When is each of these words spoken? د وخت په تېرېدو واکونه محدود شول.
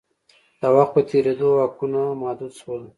د 0.61 0.63
وخت 0.75 0.91
په 0.95 1.01
تېرېدو 1.09 1.47
واکونه 1.57 2.01
محدود 2.21 2.51
شول. 2.59 2.81